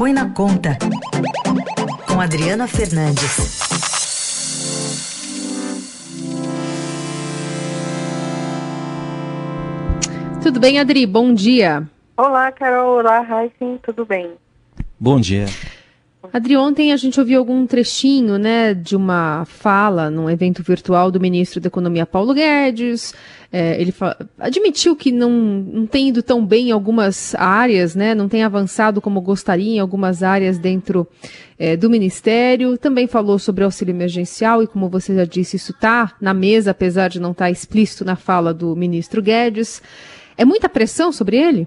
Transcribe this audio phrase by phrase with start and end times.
[0.00, 0.78] Põe na Conta,
[2.08, 3.60] com Adriana Fernandes.
[10.42, 11.04] Tudo bem, Adri?
[11.04, 11.86] Bom dia.
[12.16, 13.00] Olá, Carol.
[13.00, 13.78] Olá, Raíssen.
[13.82, 14.30] Tudo bem?
[14.98, 15.44] Bom dia.
[16.32, 21.18] Adri, ontem a gente ouviu algum trechinho, né, de uma fala num evento virtual do
[21.18, 23.14] ministro da Economia Paulo Guedes.
[23.50, 23.92] É, ele
[24.38, 29.00] admitiu que não, não tem ido tão bem em algumas áreas, né, não tem avançado
[29.00, 31.08] como gostaria em algumas áreas dentro
[31.58, 32.76] é, do ministério.
[32.76, 37.08] Também falou sobre auxílio emergencial e, como você já disse, isso está na mesa, apesar
[37.08, 39.82] de não estar tá explícito na fala do ministro Guedes.
[40.36, 41.66] É muita pressão sobre ele?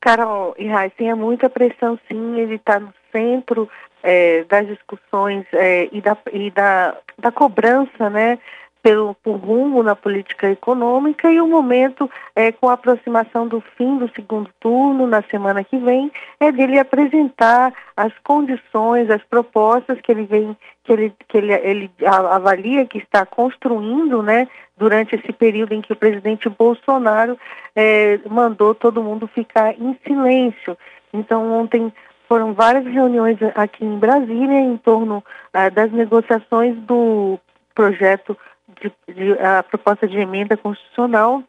[0.00, 3.68] Carol e Raíssen, é muita pressão sim, ele está no centro
[4.04, 8.38] é, das discussões é, e, da, e da, da cobrança, né,
[8.82, 13.96] pelo por rumo na política econômica e o momento é, com a aproximação do fim
[13.96, 20.12] do segundo turno na semana que vem é dele apresentar as condições, as propostas que
[20.12, 24.46] ele vem que ele que ele, ele avalia que está construindo, né,
[24.76, 27.38] durante esse período em que o presidente Bolsonaro
[27.74, 30.76] é, mandou todo mundo ficar em silêncio.
[31.10, 31.90] Então ontem
[32.34, 37.38] foram várias reuniões aqui em Brasília em torno ah, das negociações do
[37.72, 38.36] projeto
[38.80, 41.44] de, de, a proposta de emenda constitucional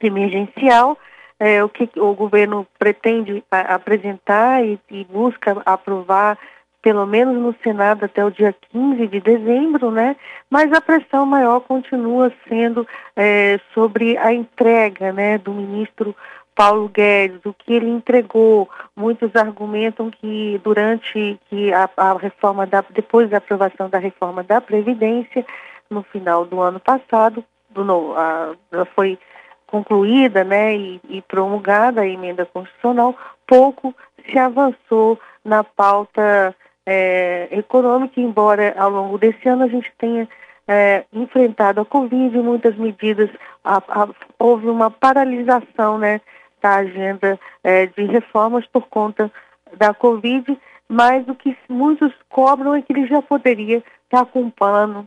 [0.00, 0.96] emergencial,
[1.40, 6.38] é, o que o governo pretende a, apresentar e, e, busca aprovar
[6.80, 10.14] pelo menos no Senado até o dia 15 de dezembro, né?
[10.48, 16.14] Mas a pressão maior continua sendo é, sobre a entrega, né, do ministro
[16.54, 18.68] Paulo Guedes, o que ele entregou.
[18.96, 24.60] Muitos argumentam que durante que a, a, reforma da, depois da aprovação da reforma da
[24.60, 25.44] Previdência,
[25.90, 28.54] no final do ano passado, do, no, a,
[28.94, 29.18] foi
[29.66, 33.16] concluída né, e, e promulgada a emenda constitucional,
[33.46, 33.94] pouco
[34.30, 36.54] se avançou na pauta
[36.86, 40.28] é, econômica, embora ao longo desse ano a gente tenha
[40.68, 43.28] é, enfrentado a Covid, muitas medidas,
[43.64, 46.20] a, a, houve uma paralisação né,
[46.64, 49.30] da agenda é, de reformas por conta
[49.76, 50.58] da Covid,
[50.88, 55.06] mas o que muitos cobram é que ele já poderia estar com um plano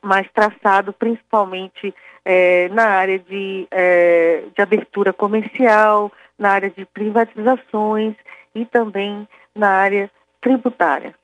[0.00, 1.92] mais traçado, principalmente
[2.24, 8.14] é, na área de, é, de abertura comercial, na área de privatizações
[8.54, 10.08] e também na área
[10.40, 11.16] tributária.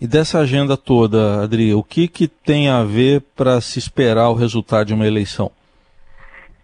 [0.00, 4.34] E dessa agenda toda, Adri, o que, que tem a ver para se esperar o
[4.34, 5.50] resultado de uma eleição?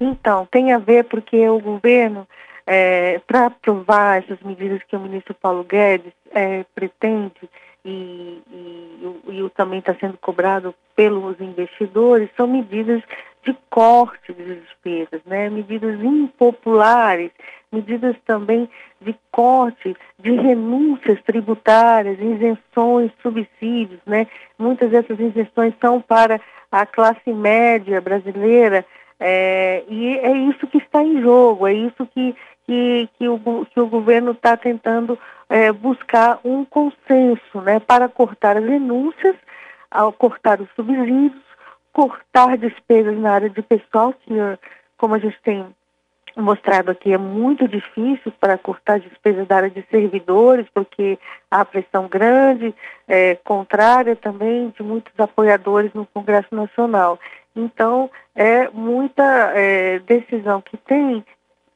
[0.02, 2.26] Então, tem a ver porque o governo,
[2.66, 7.48] é, para aprovar essas medidas que o ministro Paulo Guedes é, pretende
[7.84, 13.00] e, e, e, também está sendo cobrado pelos investidores, são medidas
[13.44, 15.48] de corte de despesas, né?
[15.48, 17.30] medidas impopulares,
[17.72, 18.68] medidas também
[19.00, 24.00] de corte de renúncias tributárias, isenções, subsídios.
[24.06, 24.26] Né?
[24.58, 26.40] Muitas dessas isenções são para
[26.70, 28.84] a classe média brasileira,
[29.24, 32.34] é, e é isso que está em jogo, é isso que,
[32.66, 35.16] que, que, o, que o governo está tentando
[35.48, 39.36] é, buscar um consenso né, para cortar as renúncias,
[39.88, 41.40] ao cortar os subsídios,
[41.92, 44.34] cortar despesas na área de pessoal, que,
[44.96, 45.66] como a gente tem
[46.36, 51.18] mostrado aqui, é muito difícil para cortar despesas da área de servidores, porque
[51.50, 52.74] há pressão grande,
[53.06, 57.18] é, contrária também de muitos apoiadores no Congresso Nacional.
[57.54, 61.24] Então, é muita é, decisão que tem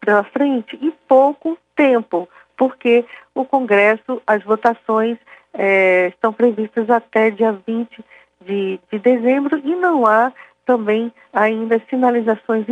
[0.01, 5.19] pela frente e pouco tempo, porque o Congresso, as votações
[5.53, 8.05] é, estão previstas até dia 20
[8.45, 10.33] de, de dezembro e não há
[10.67, 12.67] também ainda sinalizações,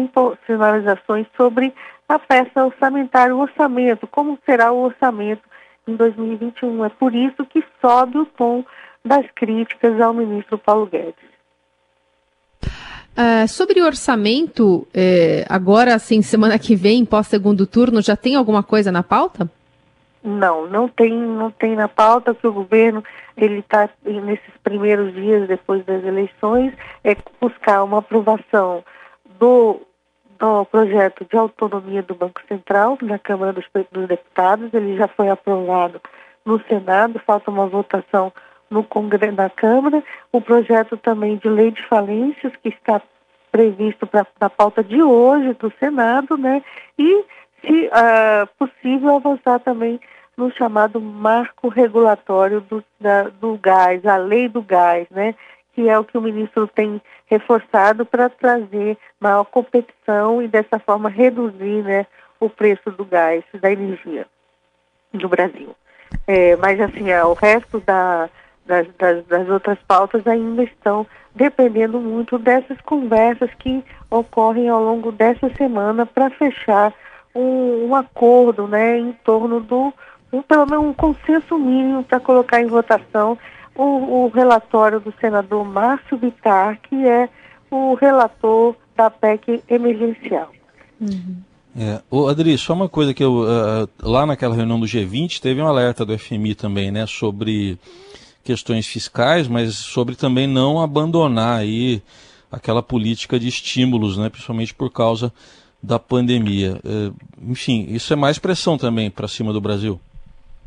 [0.47, 1.73] sinalizações sobre
[2.09, 5.43] a peça orçamentária, o orçamento, como será o orçamento
[5.87, 6.85] em 2021.
[6.85, 8.65] É por isso que sobe o tom
[9.05, 11.35] das críticas ao ministro Paulo Guedes.
[13.17, 18.61] Uh, sobre o orçamento, eh, agora, assim, semana que vem, pós-segundo turno, já tem alguma
[18.61, 19.49] coisa na pauta?
[20.27, 23.05] Não, não tem, não tem na pauta que o governo
[23.37, 26.73] ele está nesses primeiros dias depois das eleições
[27.05, 28.83] é buscar uma aprovação
[29.39, 29.83] do,
[30.39, 34.73] do projeto de autonomia do Banco Central na Câmara dos, dos Deputados.
[34.73, 36.01] Ele já foi aprovado
[36.43, 38.33] no Senado, falta uma votação
[38.71, 40.03] no Congresso da Câmara,
[40.33, 43.01] o projeto também de lei de falências que está
[43.53, 46.63] previsto para a pauta de hoje do Senado, né?
[46.99, 47.25] E,
[47.61, 50.01] se uh, possível, avançar também
[50.37, 55.35] no chamado marco regulatório do, da, do gás, a lei do gás, né?
[55.75, 61.09] Que é o que o ministro tem reforçado para trazer maior competição e dessa forma
[61.09, 62.07] reduzir, né,
[62.39, 64.27] o preço do gás, da energia
[65.13, 65.75] do Brasil.
[66.27, 68.29] É, mas assim, é, o resto da,
[68.67, 75.11] das, das, das outras pautas ainda estão dependendo muito dessas conversas que ocorrem ao longo
[75.11, 76.93] dessa semana para fechar
[77.35, 79.93] um, um, acordo né, em torno do,
[80.35, 83.39] um, pelo menos um consenso mínimo para colocar em votação
[83.75, 87.29] o, o, relatório do senador Márcio Vittar, que é
[87.71, 90.51] o relator da PEC emergencial.
[91.01, 91.37] Uhum.
[91.77, 92.01] É.
[92.09, 93.43] Ô, Adri, só uma coisa que eu.
[93.43, 97.05] Uh, lá naquela reunião do G20 teve um alerta do FMI também, né?
[97.07, 97.77] Sobre
[98.45, 102.01] questões fiscais, mas sobre também não abandonar aí
[102.53, 104.29] aquela política de estímulos, né?
[104.29, 105.33] Principalmente por causa
[105.83, 106.81] da pandemia.
[106.85, 107.13] Uh,
[107.51, 110.01] enfim, isso é mais pressão também para cima do Brasil.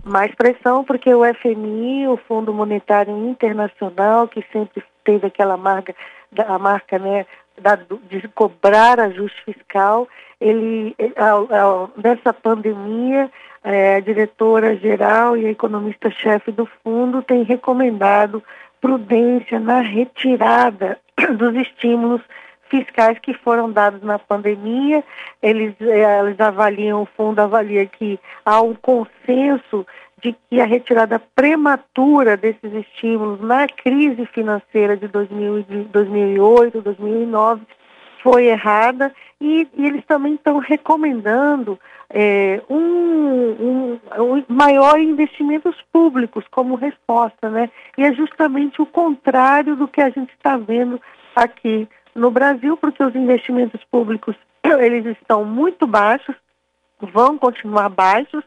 [0.04, 5.94] Mais pressão porque o FMI, o Fundo Monetário Internacional, que sempre teve aquela marca,
[6.48, 7.26] a marca né,
[8.10, 10.08] de cobrar ajuste fiscal,
[10.40, 10.96] ele,
[11.98, 13.30] nessa pandemia,
[13.64, 18.44] é, a diretora-geral e a economista-chefe do fundo tem recomendado
[18.80, 21.00] prudência na retirada
[21.38, 22.22] dos estímulos
[22.70, 25.04] fiscais que foram dados na pandemia.
[25.42, 29.86] Eles, é, eles avaliam, o fundo avalia que há um consenso
[30.22, 37.62] de que a retirada prematura desses estímulos na crise financeira de 2008, 2009
[38.24, 41.80] foi errada e, e eles também estão recomendando
[42.10, 47.70] é, um, um, um, maior investimentos públicos como resposta, né?
[47.98, 51.00] E é justamente o contrário do que a gente está vendo
[51.36, 51.88] aqui
[52.18, 56.36] no Brasil, porque os investimentos públicos eles estão muito baixos,
[57.00, 58.44] vão continuar baixos,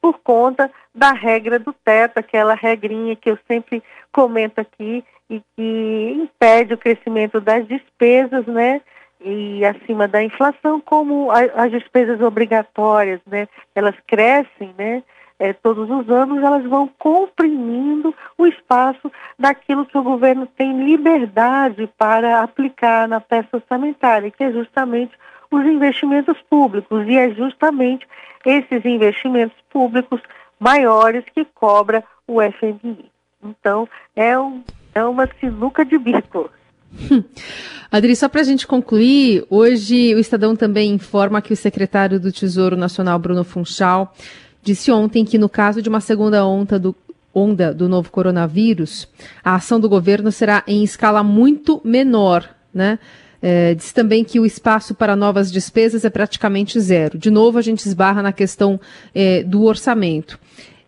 [0.00, 3.82] por conta da regra do teto, aquela regrinha que eu sempre
[4.12, 8.80] comento aqui e que impede o crescimento das despesas, né?
[9.20, 13.48] E acima da inflação, como as despesas obrigatórias, né?
[13.74, 15.02] Elas crescem, né?
[15.38, 21.88] É, todos os anos elas vão comprimindo o espaço daquilo que o governo tem liberdade
[21.98, 25.12] para aplicar na peça orçamentária, que é justamente
[25.50, 27.06] os investimentos públicos.
[27.06, 28.06] E é justamente
[28.44, 30.20] esses investimentos públicos
[30.58, 33.10] maiores que cobra o FMI.
[33.44, 34.62] Então, é, um,
[34.94, 36.50] é uma sinuca de bico.
[37.90, 42.32] Adri, só para a gente concluir, hoje o Estadão também informa que o secretário do
[42.32, 44.12] Tesouro Nacional, Bruno Funchal,
[44.66, 46.94] disse ontem que no caso de uma segunda onda do,
[47.32, 49.08] onda do novo coronavírus,
[49.44, 52.98] a ação do governo será em escala muito menor, né?
[53.40, 57.16] É, diz também que o espaço para novas despesas é praticamente zero.
[57.16, 58.80] De novo, a gente esbarra na questão
[59.14, 60.36] é, do orçamento.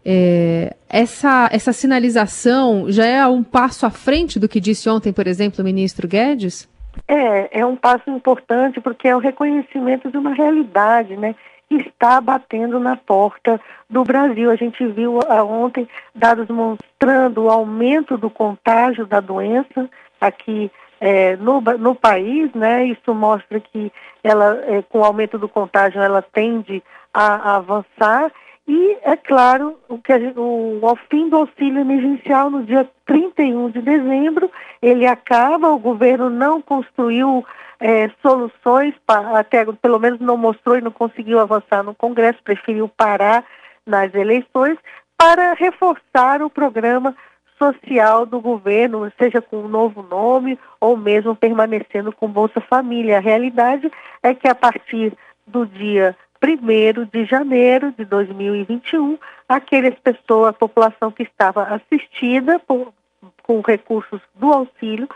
[0.04, 5.28] É, essa, essa sinalização já é um passo à frente do que disse ontem, por
[5.28, 6.69] exemplo, o ministro Guedes?
[7.06, 11.36] É, é um passo importante porque é o reconhecimento de uma realidade, né?
[11.70, 14.50] Está batendo na porta do Brasil.
[14.50, 19.88] A gente viu ah, ontem dados mostrando o aumento do contágio da doença
[20.20, 20.70] aqui
[21.00, 22.84] é, no, no país, né?
[22.86, 23.92] Isso mostra que
[24.22, 26.82] ela, é, com o aumento do contágio, ela tende
[27.12, 28.32] a, a avançar.
[28.66, 33.81] E, é claro, o que o, ao fim do auxílio emergencial, no dia 31 de
[33.81, 34.52] dezembro,
[34.82, 37.44] ele acaba, o governo não construiu
[37.81, 38.94] é, soluções,
[39.34, 43.44] até pelo menos não mostrou e não conseguiu avançar no Congresso, preferiu parar
[43.87, 44.76] nas eleições
[45.16, 47.16] para reforçar o programa
[47.56, 53.16] social do governo, seja com um novo nome ou mesmo permanecendo com Bolsa Família.
[53.16, 53.90] A realidade
[54.23, 55.12] é que a partir
[55.47, 59.18] do dia 1 de janeiro de 2021,
[59.49, 62.92] aquelas pessoas, a população que estava assistida por,
[63.49, 65.09] com recursos do auxílio,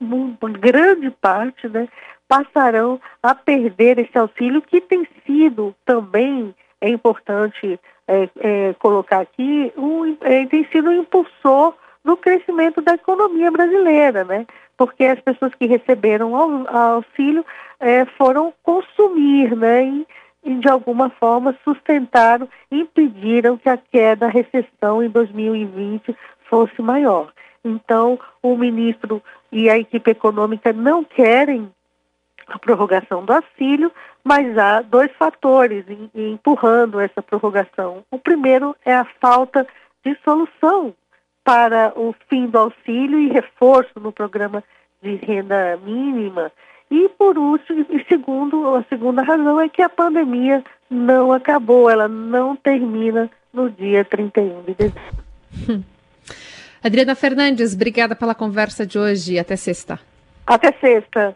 [0.00, 1.88] uma grande parte, né,
[2.26, 9.72] passarão a perder esse auxílio que tem sido também, é importante é, é, colocar aqui,
[9.76, 14.46] um, é, tem sido um impulsor do crescimento da economia brasileira, né?
[14.76, 17.44] Porque as pessoas que receberam auxílio
[17.78, 19.84] é, foram consumir, né?
[19.84, 20.06] E,
[20.44, 26.16] e, de alguma forma sustentaram, impediram que a queda, a recessão em 2020
[26.48, 27.30] fosse maior.
[27.68, 29.22] Então, o ministro
[29.52, 31.70] e a equipe econômica não querem
[32.46, 33.92] a prorrogação do auxílio,
[34.24, 35.84] mas há dois fatores
[36.14, 38.02] empurrando essa prorrogação.
[38.10, 39.66] O primeiro é a falta
[40.04, 40.94] de solução
[41.44, 44.62] para o fim do auxílio e reforço no programa
[45.02, 46.50] de renda mínima.
[46.90, 52.08] E por último, e segundo, a segunda razão é que a pandemia não acabou, ela
[52.08, 55.88] não termina no dia 31 de dezembro.
[56.82, 59.38] Adriana Fernandes, obrigada pela conversa de hoje.
[59.38, 59.98] Até sexta.
[60.46, 61.34] Até sexta.